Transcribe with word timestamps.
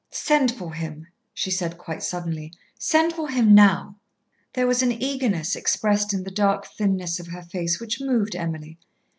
"Send 0.09 0.51
for 0.51 0.73
him," 0.73 1.05
she 1.31 1.51
said 1.51 1.77
quite 1.77 2.01
suddenly; 2.01 2.51
"send 2.79 3.13
for 3.13 3.29
him 3.29 3.53
now." 3.53 3.99
There 4.53 4.65
was 4.65 4.81
an 4.81 4.91
eagerness 4.91 5.55
expressed 5.55 6.11
in 6.11 6.23
the 6.23 6.31
dark 6.31 6.65
thinness 6.65 7.19
of 7.19 7.27
her 7.27 7.43
face 7.43 7.79
which 7.79 8.01
moved 8.01 8.35
Emily. 8.35 8.79